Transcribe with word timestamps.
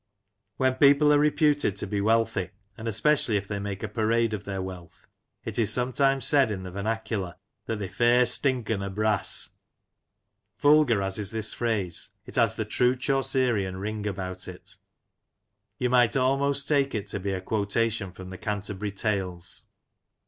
When 0.57 0.73
people 0.77 1.13
are 1.13 1.19
reputed 1.19 1.77
to 1.77 1.85
be 1.85 2.01
wealthy, 2.01 2.49
and 2.75 2.87
especially 2.87 3.37
if 3.37 3.47
they 3.47 3.59
make 3.59 3.83
a 3.83 3.87
parade 3.87 4.33
of 4.33 4.45
their 4.45 4.59
wealth, 4.59 5.05
it 5.45 5.59
is 5.59 5.71
sometimes 5.71 6.25
said 6.25 6.49
in 6.49 6.63
the 6.63 6.71
vernacular 6.71 7.35
that" 7.67 7.77
they 7.77 7.87
fair 7.87 8.25
stinken 8.25 8.81
o' 8.81 8.89
brass!" 8.89 9.51
Vulgar 10.57 11.03
as 11.03 11.19
is 11.19 11.29
this 11.29 11.53
phrase, 11.53 12.09
it 12.25 12.33
has 12.37 12.55
the 12.55 12.65
true 12.65 12.95
Chaucerean 12.95 13.77
ring 13.77 14.07
about 14.07 14.47
it 14.47 14.75
You 15.77 15.91
might 15.91 16.17
almost 16.17 16.67
take 16.67 16.95
it 16.95 17.05
to 17.09 17.19
be 17.19 17.31
a 17.33 17.39
quotation 17.39 18.11
from 18.11 18.31
the 18.31 18.39
Canterbury 18.39 18.91
Tales. 18.93 19.65